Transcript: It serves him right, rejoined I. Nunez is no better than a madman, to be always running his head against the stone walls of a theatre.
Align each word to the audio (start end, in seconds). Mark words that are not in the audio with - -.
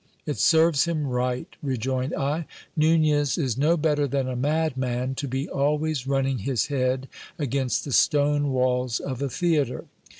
It 0.25 0.39
serves 0.39 0.85
him 0.85 1.05
right, 1.05 1.47
rejoined 1.61 2.15
I. 2.15 2.47
Nunez 2.75 3.37
is 3.37 3.55
no 3.55 3.77
better 3.77 4.07
than 4.07 4.27
a 4.27 4.35
madman, 4.35 5.13
to 5.13 5.27
be 5.27 5.47
always 5.47 6.07
running 6.07 6.39
his 6.39 6.65
head 6.73 7.07
against 7.37 7.85
the 7.85 7.91
stone 7.93 8.49
walls 8.49 8.99
of 8.99 9.21
a 9.21 9.29
theatre. 9.29 9.85